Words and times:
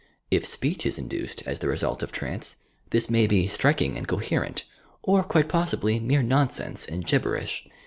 If 0.31 0.47
speech 0.47 0.83
is 0.87 0.97
induced, 0.97 1.43
as 1.45 1.59
the 1.59 1.67
result 1.67 2.01
of 2.01 2.11
trance, 2.11 2.55
this 2.89 3.07
may 3.07 3.27
be 3.27 3.47
striking 3.47 3.99
and 3.99 4.07
coherent, 4.07 4.63
or 5.03 5.21
quite 5.21 5.47
possibly 5.47 5.99
mer« 5.99 6.23
nonsense 6.23 6.87
and 6.87 7.05
"gibberish." 7.05 7.67